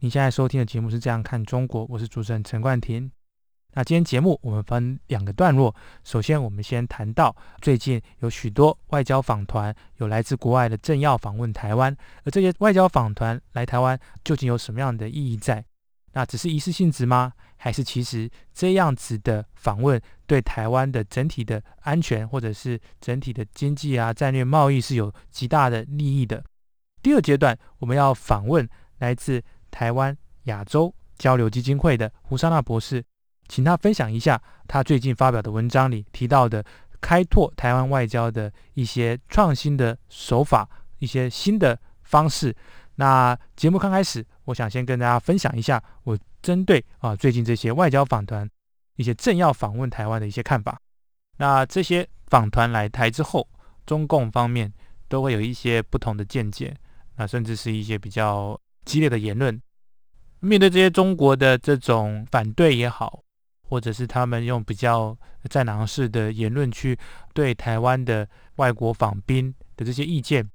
[0.00, 3.10] 你现在收听的节目是《这样看中国》，我是主持人陈冠廷。
[3.72, 15.64] 那今天节目我们分两个段落，首先我们先谈到最近有许多外交访团有来自国外的政要访问台湾，而这些外交访团来台湾究竟有什么样的意义在？
[16.12, 17.32] 那只是一次性质吗？
[17.56, 26.44] 还是其实这样子的访问对台湾的整体的安全或者是整体的经济啊、战略贸易是有极大的利益的？
[27.02, 29.42] 第二阶段我们要访问来自。
[29.74, 33.02] 台湾亚洲交流基金会的胡莎娜博士，
[33.48, 36.64] 请他分享一下他最近发表的文章里提到的
[37.00, 40.68] 开拓台湾外交的一些创新的手法，
[41.00, 42.54] 一些新的方式。
[42.94, 48.48] 那节目刚开始，我想先跟大家分享一下我针对啊最近这些外交访团
[48.94, 50.78] 一些政要访问台湾的一些看法。
[51.38, 53.48] 那这些访团来台之后，
[53.84, 54.72] 中共方面
[55.08, 56.76] 都会有一些不同的见解，
[57.16, 58.56] 那甚至是一些比较。
[58.84, 59.60] 激烈的言论，
[60.40, 63.22] 面对这些中国的这种反对也好，
[63.68, 65.16] 或者是他们用比较
[65.48, 66.98] 战狼式的言论去
[67.32, 70.48] 对台湾的外国访宾的这些意见，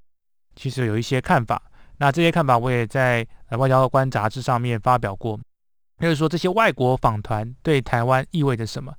[0.55, 1.61] 其实有一些看法。
[1.97, 3.25] 那这些看法我也在
[3.57, 5.39] 《外交官》杂志上面发表过，
[5.99, 8.93] 就是说这些外国访团对台湾意味着什么，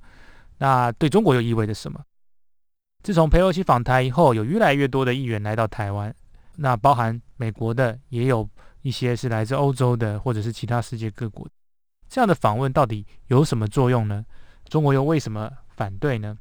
[0.57, 1.99] 那对中国又意味着什么？
[3.01, 6.13] 自从佩洛西访台以后，有越来越多的议员来到台湾，
[6.57, 8.47] 那包含美国的也有。
[8.81, 11.47] 一些是来自欧洲的，或者是其他世界各国，
[12.09, 14.25] 这样的访问到底有什么作用呢？
[14.69, 16.37] 中国又为什么反对呢？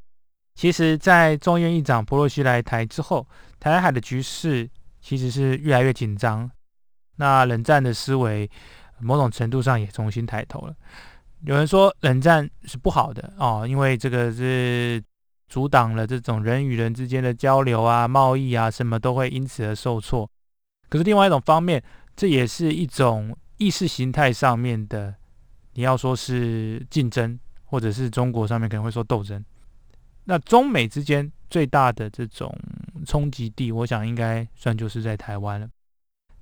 [0.54, 3.26] 其实，在众议院议长佩洛西来台之后，
[3.58, 4.68] 台海的局势
[5.00, 6.50] 其实是越来越紧张。
[7.16, 8.50] 那冷战的思维，
[8.98, 10.74] 某种程度上也重新抬头了。
[11.44, 15.02] 有人说冷战是不好的哦，因为这个是
[15.48, 20.28] 阻挡了这种人与人之间的交流啊、贸易啊，什么都会因此而受挫。
[20.90, 21.82] 可是另外一种方面，
[22.20, 25.14] 这也是一种意识形态上面的，
[25.72, 29.42] 你要说是竞争，或者是中国上面可能会说斗争。
[30.25, 32.54] 那中美之间最大的这种
[33.06, 35.66] 冲击地，我想应该算就是在台湾了。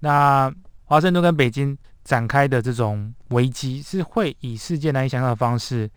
[0.00, 0.52] 那
[0.82, 5.88] 华盛顿跟北京展开的这种危机，是会以世界难以想象的方式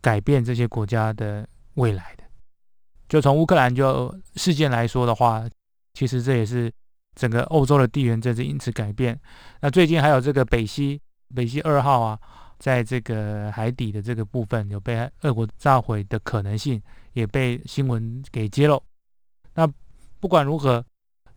[0.00, 2.24] 改变这些国家的未来的。
[3.06, 5.46] 就从乌克兰就事件来说的话，
[5.92, 6.72] 其实这也是。
[7.16, 9.18] 整个欧洲的地缘政治因此改变。
[9.60, 11.00] 那最近还有这个北溪
[11.34, 12.16] 北溪二号啊，
[12.58, 16.80] 在这个海底的这个部分有被俄国炸毁的可能性，
[17.14, 18.80] 也被新闻给揭露。
[19.54, 19.66] 那
[20.20, 20.84] 不管如何，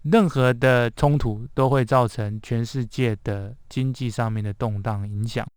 [0.04, 5.48] 任何的冲突都会造成全世界的经济上面的动荡影响。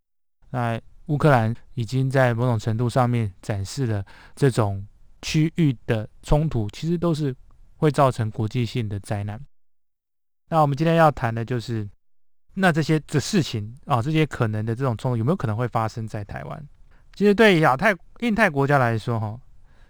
[0.51, 4.05] 那乌克兰已经在某种程度上面展示了
[4.35, 4.87] 这种
[5.21, 7.35] 区域的冲突，其实都是
[7.77, 9.41] 会造成国际性的灾难。
[10.53, 11.89] 那我们今天要谈的就是，
[12.53, 16.69] 那这些的事情啊，这些可能的这种冲突有没有可能会发生在台湾？
[17.15, 19.41] 其实对亚太、印太国家来说，哈，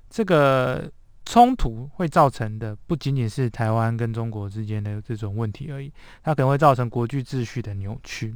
[0.09, 0.89] 这个
[1.25, 5.93] 冲突会造成的不仅仅是台湾跟中国之间的这种问题而已，
[6.23, 8.33] 它可能会造成国际秩序的扭曲。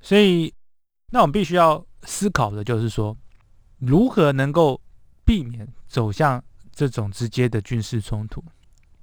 [0.00, 0.52] 所以，
[1.12, 3.16] 那我们必须要思考的就是说，
[3.78, 4.80] 如何能够
[5.24, 6.42] 避免走向
[6.72, 8.42] 这种直接的军事冲突？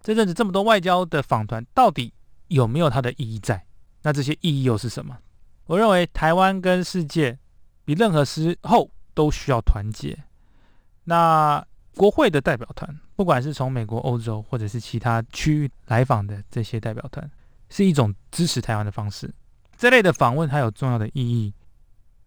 [0.01, 2.13] 这阵子这么多外交的访团，到底？
[2.53, 3.65] 有没有它的意义在？
[4.03, 5.17] 那这些意义又是什么？
[5.65, 7.39] 我认为台湾跟世界
[7.85, 10.17] 比任何时候都需要团结。
[11.05, 11.65] 那
[11.95, 17.29] 国会的代表团，不管是从美国、欧洲或者是其他区域来访的这些代表团，
[17.69, 19.33] 是一种支持台湾的方式。
[19.77, 21.53] 这类的访问还有重要的意义，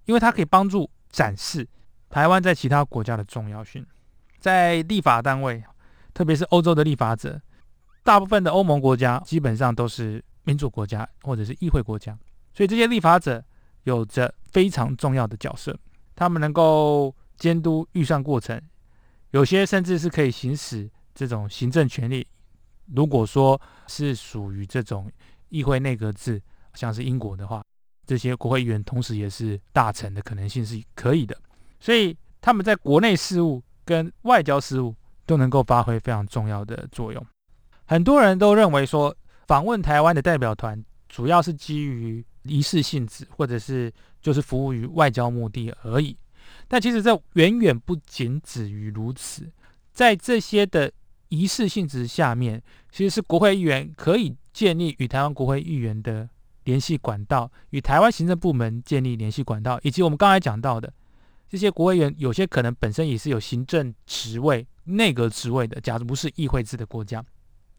[0.06, 1.68] 因为它可以帮助展示
[2.08, 3.86] 台湾在其他国家的重要性。
[4.38, 5.62] 在立法单位，
[6.14, 7.40] 特别是欧洲的立法者。
[8.06, 12.16] 大部分的欧盟国家基本上都是民主国家或者是议会国家，
[12.54, 13.44] 所以这些立法者
[13.82, 15.76] 有着非常重要的角色。
[16.14, 18.62] 他们能够监督预算过程，
[19.32, 22.24] 有些甚至是可以行使这种行政权力。
[22.94, 25.10] 如果说是属于这种
[25.48, 26.40] 议会内阁制，
[26.74, 27.60] 像是英国的话，
[28.06, 31.36] 这些国会议员同时也是大臣的可能性是可以的。
[31.80, 34.94] 所以他们在国内事务跟外交事务
[35.26, 37.26] 都能够发挥非常重要的作用。
[37.86, 39.16] 很多人都认为说，
[39.46, 46.16] 访问台湾的代表团主要是基于仪式性质，或者是就是服务于外交目的而已。
[46.68, 49.48] 但其实这远远不仅止于如此，
[49.92, 50.90] 在这些的
[51.28, 52.60] 仪式性质下面，
[52.90, 56.28] 其实是国会议员可以建立与台湾国会议员的
[56.64, 60.92] 联系管道，与台湾行政部门建立联系管道，以及我们刚才讲到的
[61.48, 67.24] 这些国会议员，有些可能本身也是有行政职位、内阁职位的，假如不是议会制的国家。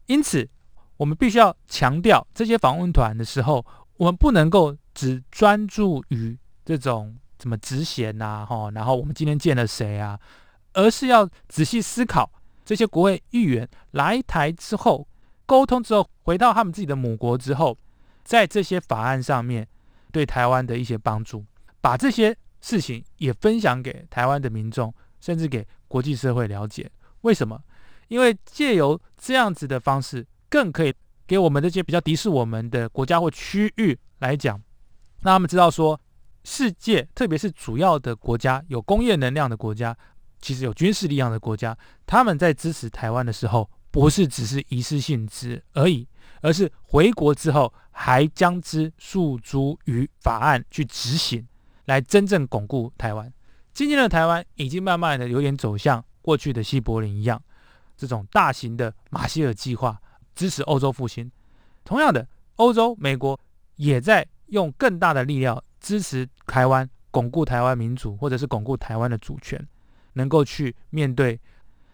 [0.08, 0.48] 因此，
[0.96, 3.64] 我们必须要强调，这些访问团的时候，
[3.98, 10.18] 我们不能够只专注于这种怎么职衔呐，哈，然后我们今天见了谁啊，
[10.72, 12.30] 而是要仔细思考
[12.64, 15.06] 这些国会议员来台之后，
[15.44, 17.76] 沟通之后，回到他们自己的母国之后，
[18.24, 19.68] 在这些法案上面
[20.10, 21.44] 对台湾的一些帮助，
[21.80, 26.90] 把这些事情也分享给台湾的民众，甚至给国际社会了解。
[27.20, 27.60] 为什么？
[28.08, 30.92] 因为借由这样子的方式，更可以
[31.26, 34.60] 给我们这些比较敌视我们的国家或区域来讲，
[35.20, 36.00] 让他们知道说，
[36.44, 39.96] 世界特别是主要的国家，有工业能量的国家，
[40.40, 41.76] 其实有军事力量的国家，
[42.06, 46.08] 他们在支持台湾的时候，不是只是仪式性质而已，
[46.40, 51.46] 而是回国之后还将之诉诸于法案去执行，
[51.84, 53.30] 来真正巩固台湾。
[53.74, 57.40] 今天的台湾已经慢慢的有点走向过去的西柏林一样。
[57.98, 60.00] 这种大型的马歇尔计划
[60.36, 61.30] 支持欧洲复兴，
[61.84, 63.38] 同样的，欧洲、美国
[63.74, 69.60] 也在用更大的力量支持台湾，巩固台湾民主，或者是巩固台湾的主权，
[70.12, 71.38] 能够去面对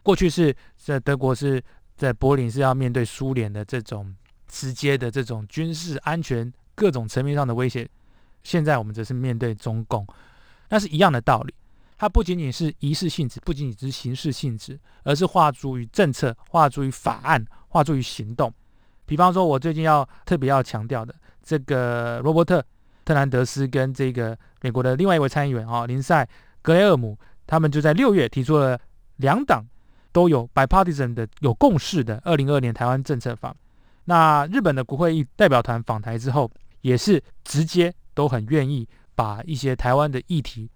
[0.03, 1.63] 过去是在德国是
[1.97, 4.15] 在柏林是要面对苏联的这种
[4.47, 7.89] 直接的这种军事安全各种层面上的威胁，
[8.43, 10.07] 现在我们则是面对中共，
[10.69, 11.55] 那是一样的道理。
[11.97, 18.53] 它不仅仅是仪式性质，不仅仅是形式性质，而是化诸于政策、化诸于法案、化诸于行动。
[19.07, 22.61] 比方说，我最近要特别要强调的，这个罗伯特·
[23.05, 26.25] 特兰德斯跟这个美国的另外一位参议员啊，林赛·
[26.63, 28.79] 格雷厄姆，他们就在六月提出了
[29.17, 29.65] 两党
[30.11, 33.55] 都有 bipartisan 的有共识的二零二二年台湾政策法。
[34.07, 36.51] 那日本的国会议代表团访台之后，
[36.81, 40.71] 也是直接都很愿意把一些台湾的议题。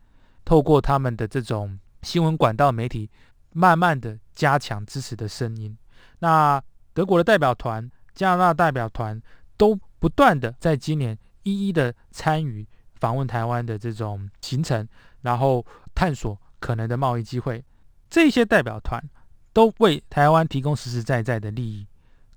[0.48, 3.10] 透过他们的这种新闻管道媒体，
[3.52, 5.76] 慢慢的加强支持的声音。
[6.20, 6.58] 那
[6.94, 9.20] 德国的代表团、加拿大代表团
[9.58, 14.88] 都不断的在今年一一的参与访问台湾的这种行程，
[15.20, 17.62] 然后探索可能的贸易机会。
[18.08, 19.06] 这些代表团
[19.52, 21.86] 都为台湾提供实实在在的利益，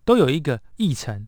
[0.04, 1.26] 都有一个议程，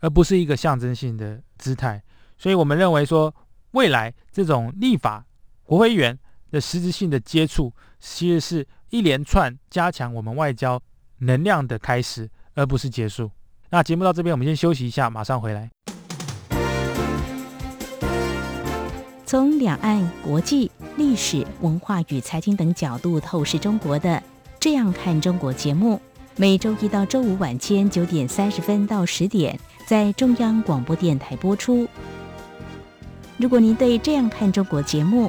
[0.00, 2.02] 而不是一个象征性的姿态。
[2.36, 3.34] 所以我们认为说，
[3.70, 5.24] 未来这种立法
[5.64, 6.18] 国会议员。
[6.50, 10.80] 的实质性的接触，其实是一连串加强我们外交
[11.18, 13.30] 能量的开始，而不是结束。
[13.70, 15.70] 那节目到这边，我们先休息一下，马上回来。
[19.24, 24.10] 从两岸、国际、历史文化与财经等角度透视中国的
[24.60, 26.00] 《这样看中国》节目，
[26.36, 31.88] 每周一到周五晚间九点三十分到十点，在中央广播电台播出。
[33.36, 35.28] 如果您对《这样看中国》节目，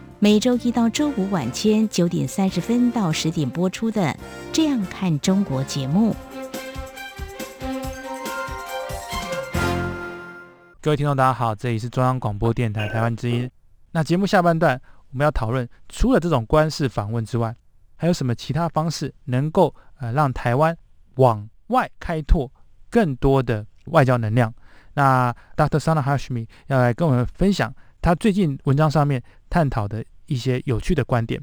[0.23, 4.01] 每周一到周五晚间九点三十分到十点播出的
[4.53, 6.15] 《这样看中国》节目。
[10.79, 13.49] 各位听众，大家好，这里是中央广播电台台湾之音。
[13.93, 17.55] 那节目下半段我们要讨论，除了这种官事访问之外，
[17.95, 20.77] 还有什么其他方式能够呃让台湾
[21.15, 22.51] 往外开拓
[22.91, 24.53] 更多的外交能量？
[24.93, 25.79] 那 Dr.
[25.79, 27.73] Sana Hashmi 要来跟我们分享。
[28.00, 31.40] 他最近文章上面探讨的一些有趣的观点，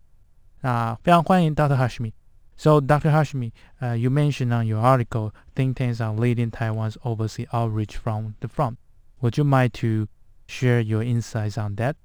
[0.62, 1.78] 那非常欢迎 Dr.
[1.78, 3.12] Hashmi。So, Dr.
[3.12, 8.36] Hashmi, uh, you mentioned on your article, think tanks are leading Taiwan's overseas outreach from
[8.42, 8.78] the front.
[9.22, 10.08] Would you mind to
[10.46, 11.96] share your insights on that?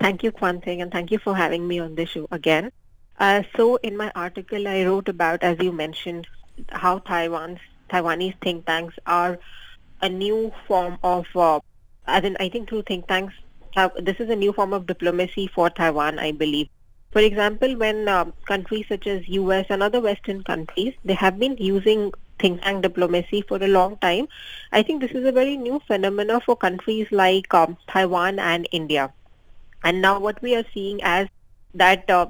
[0.00, 2.72] Thank you, Kwanting, and thank you for having me on the show again.
[3.18, 6.26] Uh, so, in my article, I wrote about, as you mentioned,
[6.70, 7.58] how Taiwan's
[7.90, 9.38] Taiwanese think tanks are
[10.00, 11.60] a new form of, uh,
[12.06, 13.34] as in, I think through think tanks,
[13.99, 16.69] this is a new form of diplomacy for Taiwan, I believe.
[17.11, 21.55] For example, when uh, countries such as US and other Western countries, they have been
[21.57, 24.27] using think tank diplomacy for a long time.
[24.71, 29.13] I think this is a very new phenomenon for countries like um, Taiwan and India.
[29.83, 31.27] And now what we are seeing as
[31.73, 32.27] that uh,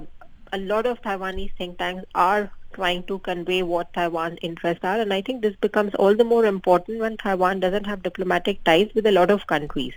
[0.52, 5.00] a lot of Taiwanese think tanks are trying to convey what Taiwan's interests are.
[5.00, 8.90] And I think this becomes all the more important when Taiwan doesn't have diplomatic ties
[8.94, 9.94] with a lot of countries.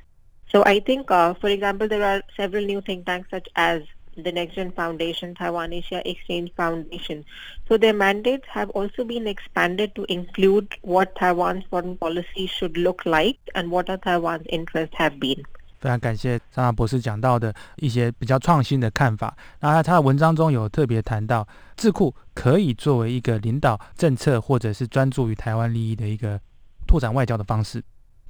[0.51, 3.83] So I think, uh, for example, there are several new think tanks such as
[4.17, 7.25] the Next Gen Foundation, Taiwan Asia Exchange Foundation.
[7.69, 13.05] So their mandates have also been expanded to include what Taiwan's foreign policy should look
[13.05, 15.43] like and what are Taiwan's interests have been.
[15.81, 19.37] 非常感谢张娜博士讲到的一些比较创新的看法。
[19.61, 26.41] 那他的文章中有特别谈到，智库可以作为一个领导政策或者是专注于台湾利益的一个
[26.87, 27.83] 拓展外交的方式。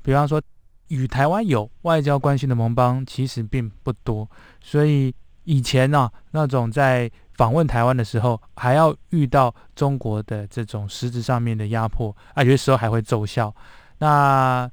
[0.03, 0.43] 比方说，
[0.90, 4.30] 与台湾有外交关系的盟邦其实并不多，
[4.62, 5.14] 所以
[5.46, 13.54] 以前呢，那种在访问台湾的时候，还要遇到中国的这种实质上面的压迫，啊，有的时候还会奏效。
[14.00, 14.70] 那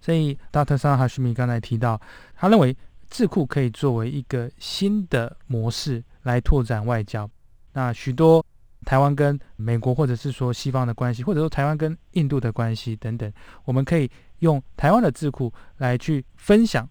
[0.00, 2.00] 所以，大特桑哈须米刚才提到，
[2.34, 2.74] 他认为
[3.10, 7.28] 智库可以作为一个新的模式来拓展外交。
[7.72, 8.44] 那许多
[8.84, 13.32] 台湾跟美国，或者是说西方的关系，或者说台湾跟印度的关系等等，
[13.64, 16.88] 我们可以用台湾的智库来去分享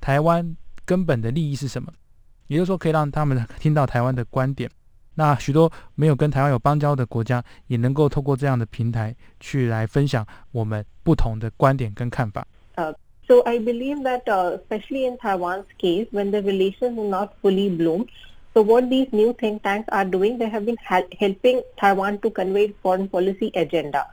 [0.00, 1.92] 台湾根本的利益是什么。
[2.48, 4.70] 也就是说，可以让他们听到台湾的观点。
[5.14, 12.46] 那许多没有跟台湾有邦交的国家，也能够透过这样的平台去来分享我们不同的观点跟看法。
[12.76, 12.94] Uh,
[13.26, 18.08] so I believe that, especially in Taiwan's case, when the relations are not fully bloomed,
[18.54, 22.74] so what these new think tanks are doing, they have been helping Taiwan to convey
[22.82, 24.06] foreign policy agenda.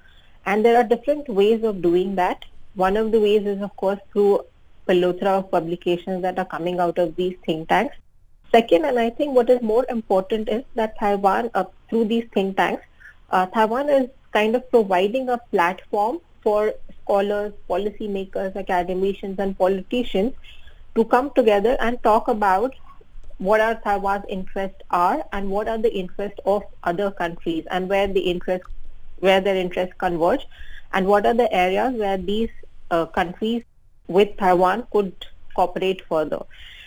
[0.45, 2.45] And there are different ways of doing that.
[2.75, 4.45] One of the ways is, of course, through
[4.85, 7.97] plethora of publications that are coming out of these think tanks.
[8.51, 12.55] Second, and I think what is more important is that Taiwan, uh, through these think
[12.55, 12.83] tanks,
[13.31, 20.33] uh, Taiwan is kind of providing a platform for scholars, policymakers, academicians, and politicians
[20.95, 22.73] to come together and talk about
[23.39, 28.07] what are Taiwan's interests are and what are the interests of other countries and where
[28.07, 28.65] the interest,
[29.19, 30.45] where their interests converge,
[30.93, 32.49] and what are the areas where these
[32.91, 33.63] uh, countries
[34.07, 35.13] with Taiwan could
[35.55, 36.41] cooperate further.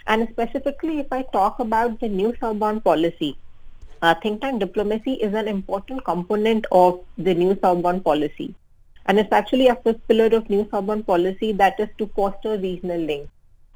[0.06, 3.38] And specifically, if I talk about the new southbound policy,
[4.02, 8.54] uh, think tank diplomacy is an important component of the new southbound policy.
[9.06, 13.00] And it's actually a fifth pillar of new southbound policy that is to foster regional
[13.00, 13.30] links.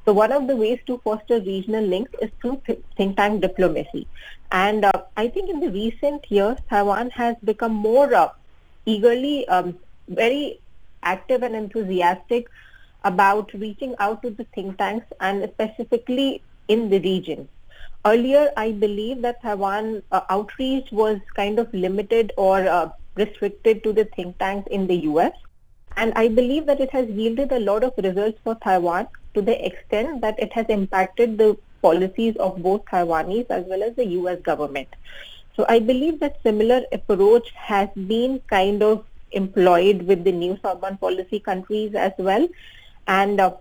[0.07, 2.63] So one of the ways to foster regional links is through
[2.97, 4.07] think tank diplomacy.
[4.53, 8.29] And uh, I think in the recent years, Taiwan has become more uh,
[8.85, 10.61] eagerly, um, very
[11.03, 12.49] active and enthusiastic
[13.03, 17.49] about reaching out to the think tanks and specifically in the region.
[18.05, 23.93] Earlier, I believe that Taiwan uh, outreach was kind of limited or uh, restricted to
[23.93, 25.33] the think tanks in the US.
[25.97, 29.57] And I believe that it has yielded a lot of results for Taiwan to the
[29.67, 34.41] extent that it has impacted the policies of both Taiwanese as well as the US
[34.41, 34.89] government.
[35.57, 41.01] So I believe that similar approach has been kind of employed with the new southbound
[41.01, 42.49] policy countries as well
[43.07, 43.53] and uh,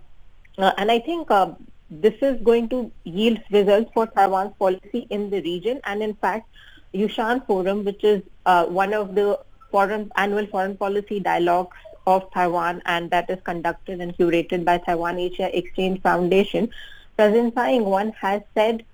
[0.58, 1.52] uh, and I think uh,
[1.90, 5.80] this is going to yield results for Taiwan's policy in the region.
[5.84, 6.48] And in fact,
[6.94, 9.38] Yushan Forum, which is one of the
[9.70, 15.18] foreign annual foreign policy dialogues of Taiwan, and that is conducted and curated by Taiwan
[15.18, 16.70] Asia Exchange Foundation.
[17.16, 18.84] President Tsai Ing-wen has said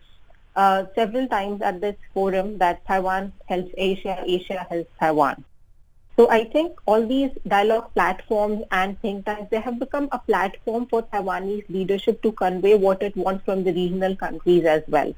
[0.57, 5.45] uh, several times at this forum that Taiwan helps Asia, Asia helps Taiwan.
[6.17, 10.87] So I think all these dialogue platforms and think tanks, they have become a platform
[10.87, 15.15] for Taiwanese leadership to convey what it wants from the regional countries as well.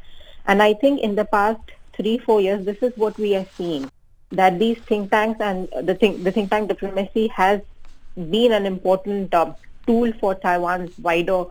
[0.46, 1.60] And I think in the past
[1.94, 3.90] three, four years, this is what we are seeing,
[4.30, 7.60] that these think tanks and the think, the think tank diplomacy has
[8.16, 9.28] been an important
[9.86, 11.46] tool for Taiwan's wider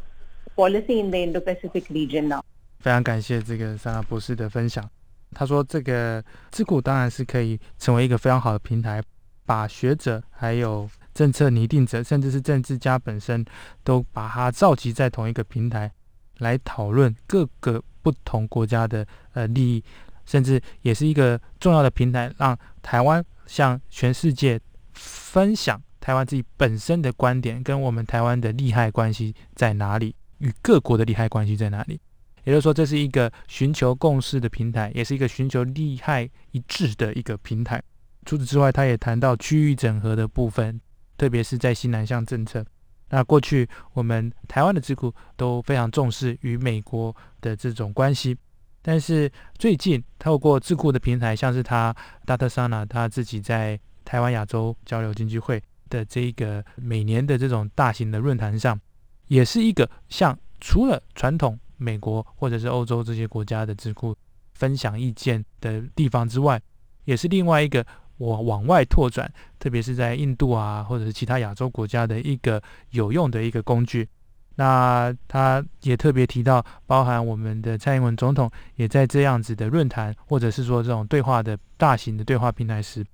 [0.55, 2.41] policy in the Indo-Pacific region now.
[2.79, 4.89] 非常感谢这个萨拉博士的分享。
[5.35, 9.01] 他说，这个智库当然是可以成为一个非常好的平台，
[9.45, 13.43] 把学者、还有政策拟定者，甚至是政治家本身，
[13.83, 15.91] 都把它召集在同一个平台，
[16.37, 19.83] 来讨论各个不同国家的呃利益，
[20.25, 24.59] 甚至也是一个重要的平台，让台湾向全世界
[24.93, 31.97] 分享台湾自己本身的观点，跟我们台湾的利害关系在哪里，与各国的利害关系在哪里。
[32.43, 37.81] 也就是说，这是一个寻求共识的平台，也是一个寻求利害一致的一个平台。
[38.25, 40.77] 除此之外，他也谈到区域整合的部分，
[41.15, 42.65] 特别是在西南向政策。
[43.07, 48.35] 那过去我们台湾的智库都非常重视与美国的这种关系，
[48.81, 51.95] 但是最近透过智库的平台，像是他
[52.25, 58.79] 大特桑纳他自己在台湾亚洲交流经济会的这个每年的这种大型的论坛上，
[59.27, 64.15] 也是一个像除了传统美国或者是欧洲这些国家的智库
[64.55, 66.59] 分享意见的地方之外，
[67.05, 67.85] 也是另外一个
[68.17, 72.59] 我往外拓展，特别是在印度啊或者是其他亚洲国家的一个
[72.89, 74.09] 有用的一个工具。
[74.55, 83.05] 那他也特别提到，包含我们的蔡英文总统也在这样子的论坛，或者是说这种对话的大型的对话平台时，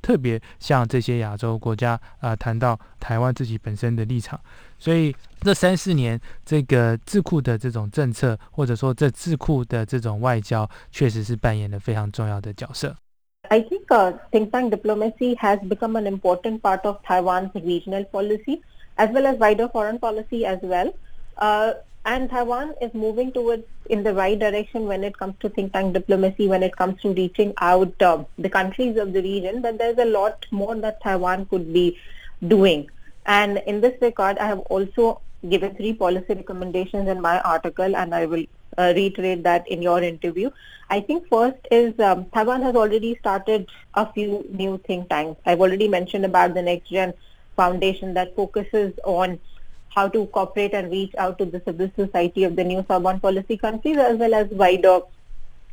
[0.00, 4.40] 特别向这些亚洲国家啊谈到台湾自己本身的立场。
[4.78, 12.94] 所以这三四年这个智库的这种政策，或者说这智库的这种外交，确实是扮演了非常重要的角色。
[13.48, 18.60] I think uh, think tank diplomacy has become an important part of Taiwan's regional policy.
[18.98, 20.92] as well as wider foreign policy as well.
[21.38, 21.72] Uh,
[22.10, 25.92] and Taiwan is moving towards in the right direction when it comes to think tank
[25.94, 29.60] diplomacy, when it comes to reaching out uh, the countries of the region.
[29.60, 31.98] But there's a lot more that Taiwan could be
[32.46, 32.88] doing.
[33.26, 38.14] And in this regard, I have also given three policy recommendations in my article, and
[38.14, 38.44] I will
[38.78, 40.50] uh, reiterate that in your interview.
[40.90, 45.40] I think first is um, Taiwan has already started a few new think tanks.
[45.44, 47.12] I've already mentioned about the next gen
[47.56, 49.38] foundation that focuses on
[49.94, 53.56] how to cooperate and reach out to the civil society of the new Sorbonne policy
[53.56, 55.00] countries as well as wider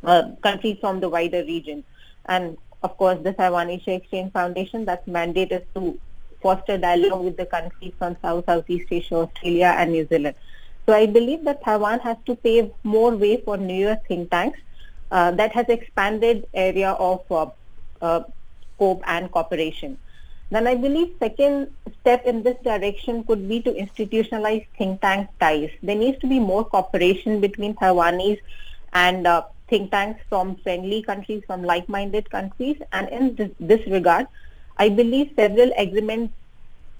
[0.04, 1.84] uh, countries from the wider region.
[2.26, 5.98] And of course, the Taiwan Asia Exchange Foundation, that's mandate is to
[6.42, 10.36] foster dialogue with the countries from South, Southeast Asia, Australia, and New Zealand.
[10.86, 14.60] So I believe that Taiwan has to pave more way for newer think tanks
[15.10, 17.46] uh, that has expanded area of uh,
[18.00, 18.22] uh,
[18.74, 19.98] scope and cooperation.
[20.50, 25.70] Then I believe second step in this direction could be to institutionalize think tank ties.
[25.82, 28.40] There needs to be more cooperation between Taiwanese
[28.92, 32.76] and uh, think tanks from friendly countries, from like-minded countries.
[32.92, 34.28] And in this, this regard,
[34.76, 36.32] I believe several agreements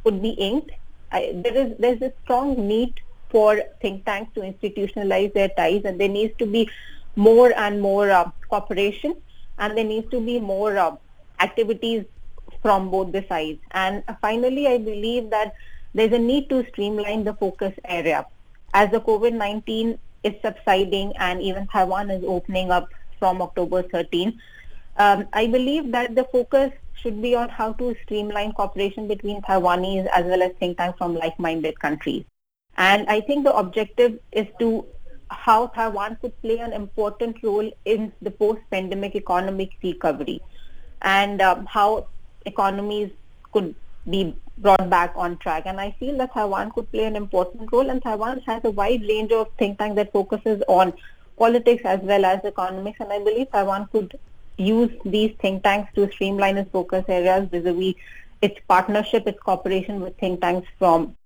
[0.02, 0.72] could be inked.
[1.12, 2.94] I, there is there's a strong need
[3.30, 6.68] for think tanks to institutionalize their ties, and there needs to be
[7.14, 9.16] more and more uh, cooperation,
[9.58, 10.96] and there needs to be more uh,
[11.40, 12.04] activities
[12.66, 13.60] from both the sides.
[13.70, 15.54] And finally, I believe that
[15.94, 18.26] there's a need to streamline the focus area.
[18.74, 22.88] As the COVID-19 is subsiding and even Taiwan is opening up
[23.20, 24.40] from October 13,
[24.96, 30.08] um, I believe that the focus should be on how to streamline cooperation between Taiwanese
[30.08, 32.24] as well as think tanks from like-minded countries.
[32.76, 34.84] And I think the objective is to
[35.30, 40.40] how Taiwan could play an important role in the post-pandemic economic recovery
[41.02, 42.08] and um, how
[42.46, 43.10] economies
[43.52, 43.74] could
[44.08, 45.64] be brought back on track.
[45.66, 49.02] And I feel that Taiwan could play an important role and Taiwan has a wide
[49.02, 50.92] range of think tanks that focuses on
[51.38, 53.00] politics as well as economics.
[53.00, 54.18] And I believe Taiwan could
[54.56, 57.94] use these think tanks to streamline its focus areas vis-a-vis
[58.42, 61.16] its partnership, its cooperation with think tanks from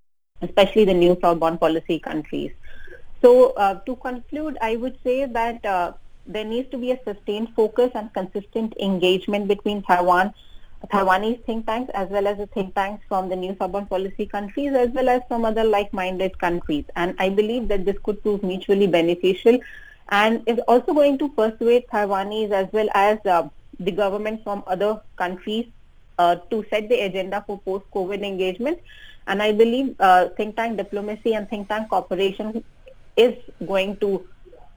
[0.42, 2.52] especially the new Sorbonne policy countries.
[3.22, 5.92] So uh, to conclude, I would say that uh,
[6.26, 10.33] there needs to be a sustained focus and consistent engagement between Taiwan
[10.88, 14.73] Taiwanese think tanks as well as the think tanks from the new Sorbonne policy countries
[14.75, 16.85] as well as from other like-minded countries.
[16.97, 19.59] And I believe that this could prove mutually beneficial
[20.09, 25.01] and is also going to persuade Taiwanese as well as uh, the government from other
[25.16, 25.66] countries
[26.19, 28.79] uh, to set the agenda for post-COVID engagement.
[29.27, 32.64] And I believe uh, think tank diplomacy and think tank cooperation
[33.16, 33.35] is
[33.66, 34.27] going to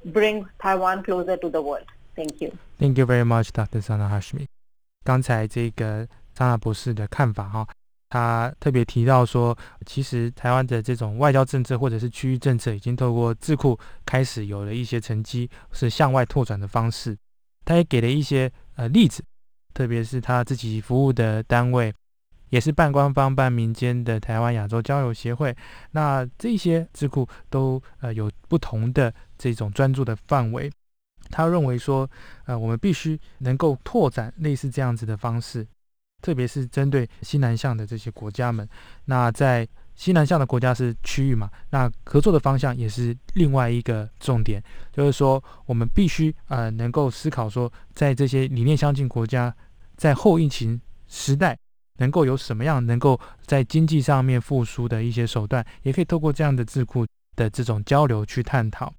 [0.06, 1.86] bring Taiwan closer to the world.
[2.16, 2.58] Thank you.
[2.78, 3.82] Thank you very much, Dr.
[3.82, 4.48] Sana Hashmi.
[5.04, 7.68] 刚才这个张娜博士的看法哈，
[8.10, 17.18] 他特别提到说，其实台湾的这种外交政策或者是区域政策，已经透过智库开始有了一些成绩，是向外拓展的方式。
[17.66, 19.24] 他也给了一些呃例子，
[19.74, 21.94] 特别是他自己服务的单位，
[22.50, 25.56] 也是半官方半民间的台湾亚洲交流协会。
[25.92, 30.72] 那这些智库都呃有不同的这种专注的范围。
[31.34, 32.08] 他认为说，
[32.46, 35.66] 呃，我们必须能够拓展类似这样子的方式，
[36.22, 38.70] 特别是针对西南向的这些国家们。
[39.06, 49.56] 那在西南向的国家是区域嘛，那合作的方向也是另外一个重点，就是说我们必须呃能够思考说，在这些理念相近国家，
[49.98, 51.58] 在后疫情时代，
[51.98, 58.94] 能够有什么样能够在经济上面复苏的一些手段，也可以透过这样的智库的这种交流去探讨。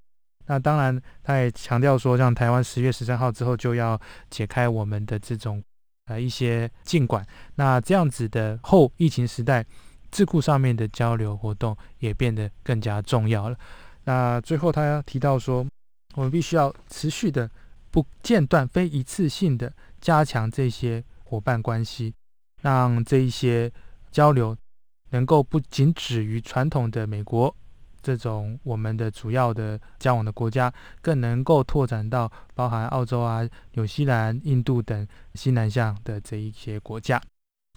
[0.46, 5.62] 那当然，他也强调说，像台湾十月十三号之后就要解开我们的这种
[6.06, 9.64] 呃一些禁管，那这样子的后疫情时代，
[10.10, 13.56] 智库上面的交流活动也变得更加重要了。
[14.04, 15.66] 那最后他提到说，
[16.14, 17.50] 我们必须要持续的、
[17.90, 22.12] 不间断、非一次性的加强这些伙伴关系。
[22.62, 23.70] 让这一些
[24.10, 24.56] 交流
[25.10, 27.54] 能够不仅止于传统的美国
[28.04, 33.40] 这种我们的主要的交往的国家，更能够拓展到包含澳洲啊、
[33.72, 37.18] 纽西兰、印度等西南向的这一些国家。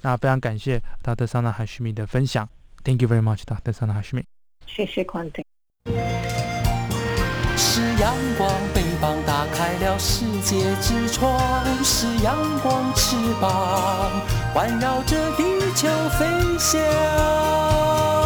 [0.01, 1.25] 那非常感谢 Dr.
[1.25, 2.47] Sana Hashmi 的分享
[2.83, 3.71] ，Thank you very much, Dr.
[3.71, 4.25] Sana Hashmi。
[4.65, 5.45] 谢谢宽婷。
[7.55, 11.39] 是阳光，翅膀打开了世界之窗；
[11.83, 14.21] 是阳光，翅膀
[14.53, 16.25] 环绕着地球飞
[16.59, 18.16] 翔。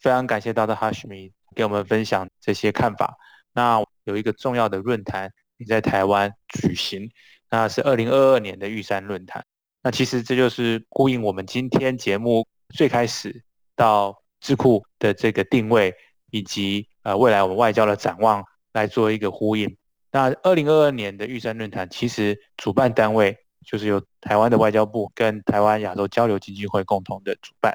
[0.00, 0.74] 非常感谢 Dr.
[0.74, 3.16] Hashmi 给我们分享这些看法。
[3.52, 7.10] 那有一个重要的论坛也在台湾举行，
[7.50, 9.44] 那是二零二二年的玉山论坛。
[9.82, 13.42] 那其实这就是呼应我们今天节目最开始
[13.74, 15.94] 到智库的这个定位，
[16.30, 19.76] 以及呃未来我们外交的展望来做一个呼应。
[20.12, 23.36] 那二零二二年的玉山论坛，其实主办单位
[23.66, 27.74] 就是由台湾的外交部跟台湾亚洲交流基金会共同的主办，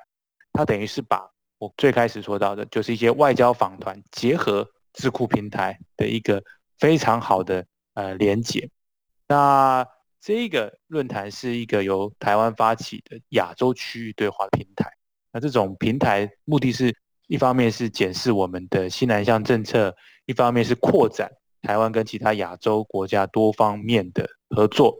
[0.53, 1.27] 它等于是把
[1.65, 6.43] 我最开始说到的，就是一些外交访团结合智库平台的一个
[6.77, 8.69] 非常好的呃连结。
[9.27, 9.83] 那
[10.21, 14.87] 这个论坛是一个由台湾发起的亚洲区域对话平台。
[15.31, 16.95] 那这种平台目的是
[17.27, 19.95] 一方面是检视我们的西南向政策，
[20.27, 21.31] 一方面是扩展
[21.63, 24.95] 台湾跟其他亚洲国家多方面的合作，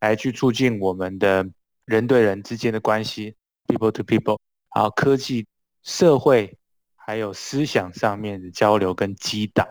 [0.00, 1.46] 来去促进我们的
[1.84, 3.36] 人对人之间的关系
[3.68, 4.40] （people to people），
[4.74, 5.46] 然后科技。
[5.82, 6.58] 社会
[6.94, 9.66] 还有思想上面的交流跟激荡，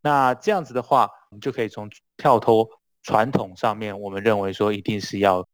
[0.00, 2.66] 那这样子的话，我们就可以从跳脱
[3.02, 5.46] 传统上面，我们认为说一定是要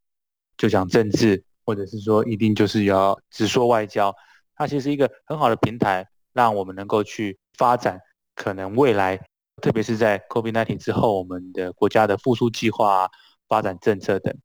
[0.56, 4.14] 就讲政治，或者是说一定就是要只说外交，
[4.54, 7.98] 它其实是一个很好的平台，让我们能够去发展
[8.34, 9.18] 可能未来，
[9.62, 13.10] 特别是在 COVID-19 之后，我们的国家的复苏计划、
[13.48, 14.36] 发展政策等。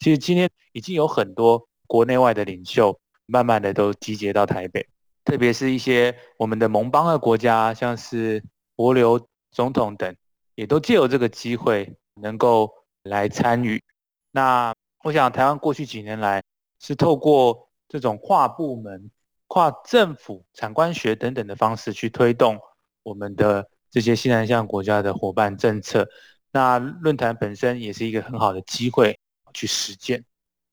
[0.00, 2.98] 其实今天已经有很多国内外的领袖。
[3.30, 4.88] 慢慢的都集结到台北，
[5.22, 8.42] 特别是一些我们的盟邦的国家，像是
[8.74, 10.16] 博流总统等，
[10.54, 13.82] 也都借由这个机会能够来参与。
[14.30, 16.42] 那我想，台湾过去几年来
[16.80, 19.10] 是透过这种跨部门、
[19.46, 22.58] 跨政府、产官学等等的方式去推动
[23.02, 26.08] 我们的这些西南向国家的伙伴政策。
[26.50, 29.20] 那论坛本身也是一个很好的机会
[29.52, 30.24] 去实践。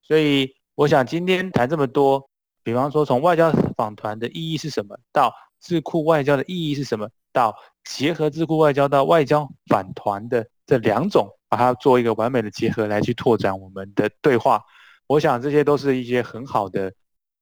[0.01, 2.29] 所以，我想今天谈这么多。
[2.65, 14.63] 比方说，从外交访团的意义是什么，到智库外交的意义是什么，到结合智库外交到外交访团的这两种，把它做一个完美的结合，来去拓展我们的对话。
[15.05, 16.91] 我想这些都是一些很好的，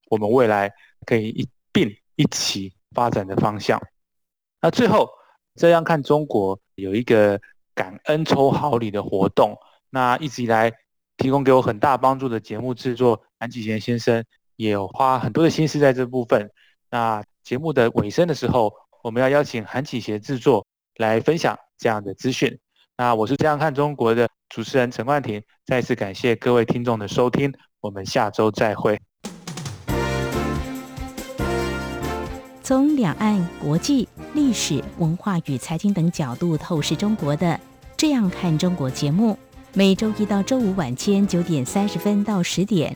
[0.10, 0.70] 我们未来
[1.06, 3.82] 可以一并一起发展的方向。
[4.60, 5.10] 那最后，
[5.56, 7.40] 这样看中国有一个
[7.74, 9.58] 感恩抽好礼的活动，
[9.90, 10.70] 那一直以来
[11.16, 14.22] 提供给我很大帮助的节目制作安启贤先生。
[14.56, 16.50] 也有花很多的心思在这部分。
[16.89, 20.66] 那节目的尾声的时候，我们要邀请韩启贤制作
[20.98, 22.60] 来分享这样的资讯。
[22.96, 29.00] 那我是这样看中国的主持人陈冠廷，再次感谢各位听众的收听，我们下周再会。
[32.62, 37.48] 从两岸、国际、历史文化与财经等角度透视中国的
[37.98, 39.38] 《这样看中国》节目，
[39.74, 42.96] 每周一到周五晚间九点三十分到十点。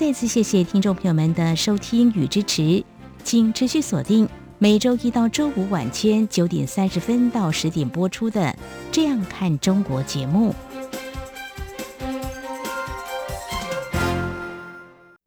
[0.00, 2.82] 再次谢谢听众朋友们的收听与支持，
[3.22, 8.40] 请持续锁定每周一到周五晚间九点三十分到十点播出的
[8.90, 10.54] 《这样看中国》节目。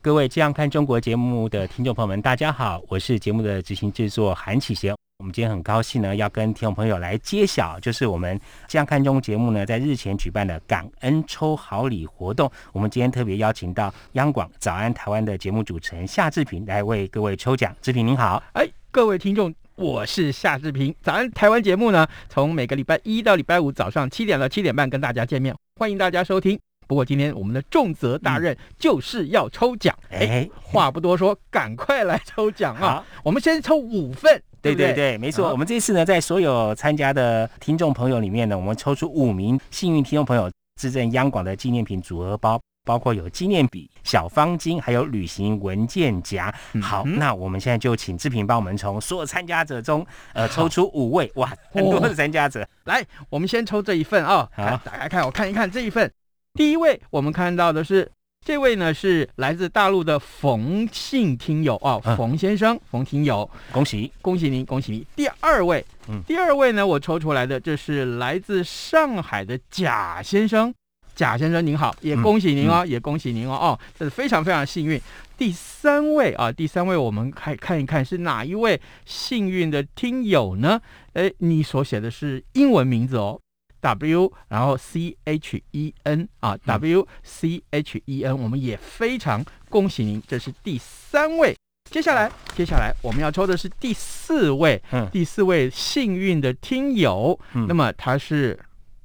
[0.01, 4.95] 各位《这样看中国》节目的听众朋友们，大家好，我是节目的执行制作韩启贤。
[5.19, 12.51] 我们今天很高兴呢，要跟听众朋友来揭晓，就是我们这样看中节目呢，在日前举办的感恩抽好礼活动。
[12.71, 17.73] 我们今天特别邀请到央广早安台湾的节目主持人夏志平来为各位抽奖。
[17.81, 20.93] 志平您好，哎，各位听众，我是夏志平。
[21.01, 26.59] 早安台湾节目呢，从每个礼拜一到礼拜五早上七点到七点半跟大家见面，欢迎大家收听。
[26.85, 33.05] 不过今天我们的重责大任就是要抽奖，哎，话不多说，赶快来抽奖啊！
[33.23, 34.43] 我们先抽五份。
[34.71, 35.51] 不对对对对，没错。
[35.51, 40.49] 我们这次呢，在所有参加的听众朋友里面呢，我们抽出五名幸运听众朋友，
[40.81, 42.59] 致赠央广的纪念品组合包。
[42.85, 46.53] 包括有纪念笔、小方巾，还有旅行文件夹。
[46.81, 52.67] 好，嗯那我们现在就请志平帮我们从所有参加者中，呃，抽出五位，哇， 很多的参加者。
[52.83, 56.11] 来，我们先抽这一份啊、好打开看，我看一看这一份。
[56.55, 58.11] 第一位，我们看到的是
[58.45, 65.05] 这位呢，是来自大陆的冯姓听友哦，嗯冯先生，冯听友，恭喜，恭喜您，恭喜您。
[65.15, 70.73] 第二位，嗯第二位呢，我抽出来的这是来自上海的贾先生。
[71.15, 74.99] 贾先生您好，也嗯恭喜您哦，也恭喜您哦，哦，这是非常非常幸运。
[75.37, 80.81] 第三位啊，第三位我们看看一看是哪一位幸运的听友呢？
[81.13, 83.39] 哎，你所写的是英文名字哦
[83.83, 91.55] ，W，然后 C H E N 啊，W C H E N，我们也非常恭喜您，这是第三位。
[91.91, 97.37] 接下来，接下来我们要抽的是第四位，嗯第四位幸运的听友。
[97.53, 98.57] 嗯那么他是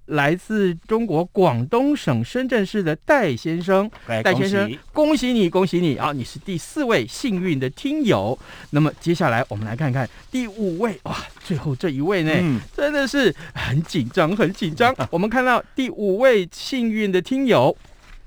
[0.09, 3.91] 来自中国广东省深圳市的戴先生。
[4.07, 6.13] 戴先生，，恭喜你，恭喜你啊！
[6.13, 8.39] 你是第四位幸运的听友。
[8.71, 14.95] 那么接下来我们来看看第五位，哇，最后这一位呢，嗯，真的是很紧张，很紧张。
[15.11, 17.77] 我们看到第五位幸运的听友，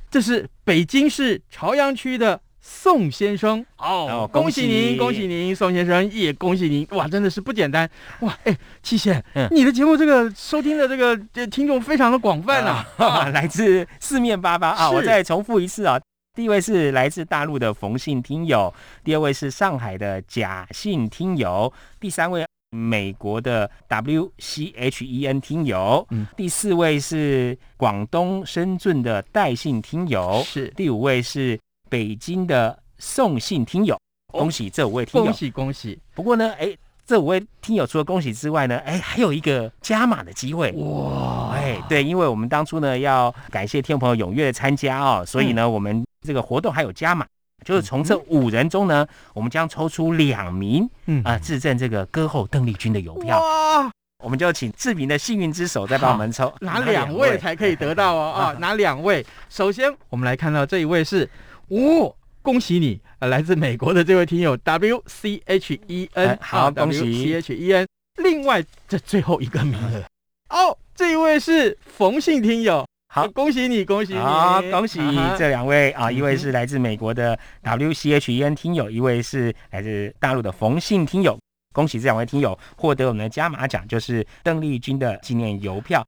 [0.09, 3.65] 这是北京市朝阳区的宋先生。
[3.77, 7.89] 哦哦，恭恭喜喜您，恭喜您，宋先生也恭喜您，哇，真的是不简单。
[8.21, 8.37] 哇！
[8.43, 9.47] 哎，七贤，嗯。
[9.51, 14.71] 你的节目这个收听的这个这听众非常的广泛啊，啊，来自四面八方。
[14.71, 14.89] 啊！
[14.91, 15.99] 我再重复一次啊，
[16.35, 26.27] 第一位是来自大陆的冯姓听友，第二位是上海的贾姓听友，第三位美国的 W C H E N 听友，嗯。
[26.37, 30.67] 第四位是广东深圳的戴姓听友，是。
[30.69, 31.59] 第五位是
[31.91, 33.99] 北京的送信听友。
[34.31, 35.33] 恭喜这五位听友恭！
[35.33, 35.99] 喜恭喜！
[36.15, 36.73] 不过呢，哎，
[37.05, 40.71] 这五位听友除了恭喜之外呢，哎，还有一个加码的机会。
[40.71, 47.25] 哇，哎，对，因为我们当初呢要感谢听众朋友踊跃的参加哦，所以呢，我们这个活动还有加码，
[47.65, 53.91] 就是从这五人中呢，我们将抽出两名嗯啊，致赠这个歌后邓丽君的邮票，哇，
[54.23, 58.31] 我们就请志明的幸运之手再帮我们抽哪两位才可以得到哦？
[58.31, 59.25] 啊， 哪两位？
[59.49, 61.29] 首先，我们来看到这一位是，
[61.71, 67.87] 哦，恭喜你，呃，来自美国的这位听友 W C H E N，哎好恭喜 W C H E N。
[68.21, 70.03] 另外，这最后一个名额，
[70.49, 74.99] 哦，这一位是冯姓听友，好哎恭喜你，恭喜你，好，恭喜
[75.37, 76.11] 这两位啊！
[76.11, 81.39] 一位是来自美国的 W C H E N 听友，一位是来自大陆的冯姓听友。
[81.73, 86.05] 恭喜这两位听友获得我们的加码奖，就是邓丽君的纪念邮票。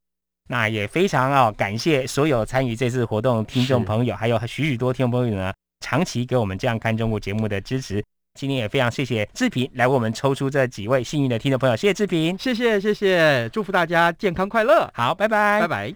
[0.49, 8.03] 那也非常啊，感谢所有参与这次活动听众朋友，还有许许多听众朋友呢，长期给我们这样看中国节目的支持。
[8.39, 12.37] 今天也非常谢谢志平来为我们抽出这几位幸运的听众朋友，谢谢志平。
[12.37, 15.93] 谢谢谢谢，祝福大家健康快乐，好，拜拜，拜拜。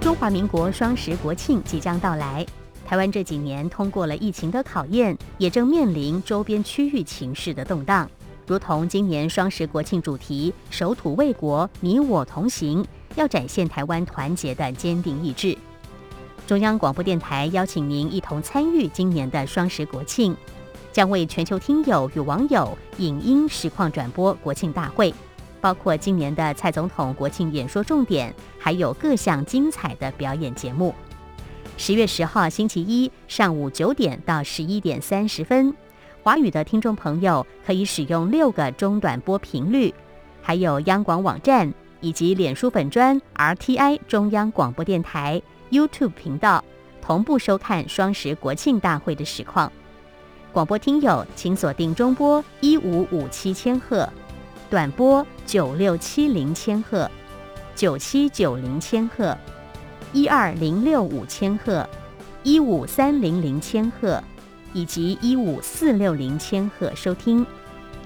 [0.00, 2.46] 中华民国双十国庆即将到来，
[2.86, 8.08] 台湾这几年通过了疫情的考验，也正面临周边区域情势的动荡。
[8.46, 15.56] 如同今年双十国庆主题“守土卫国，你我同行”，要展现台湾团结的坚定意志。
[16.46, 20.36] 中央广播电台邀请您一同参与今年的双十国庆，
[20.92, 25.14] 将为全球听友与网友影音实况转播国庆大会。
[25.60, 30.92] 包括今年的蔡总统国庆演说重点，还有各项精彩的表演节目。
[31.76, 35.72] 十月十号星期一上午九点到十一点三十分，
[36.22, 39.92] 华语的听众朋友可以使用六个中短波频率，
[40.40, 46.64] 还有央广网站以及脸书粉专 RTI 中央广播电台 YouTube 频道
[47.00, 49.72] 同步收看双十国庆大会的实况。
[50.52, 54.08] 广播听友请锁定中波一五五七千赫。
[54.70, 57.10] 短波九六七零千赫、
[57.74, 59.36] 九七九零千赫、
[60.12, 61.86] 一二零六五千赫、
[62.42, 64.22] 一五三零零千赫
[64.72, 67.44] 以及一五四六零千赫收听。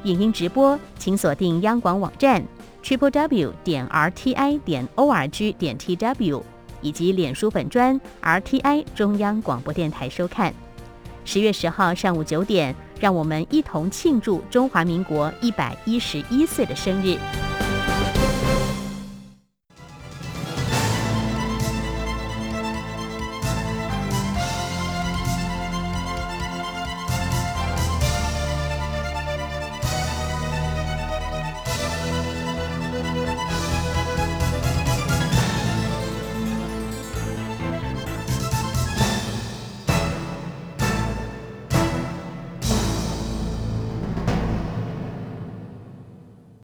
[0.04, 2.42] 影音直播请锁定央广网站
[2.82, 6.44] triple w 点 r t i 点 o r g 点 t w
[6.80, 10.52] 以及脸书粉专 r t i 中央广播电台收看。
[11.24, 12.74] 十月十号上午九点。
[13.00, 17.16] 让我们一同庆祝中华民国一百一十一岁的生日。